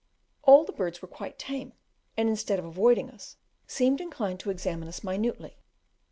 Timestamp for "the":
0.63-0.71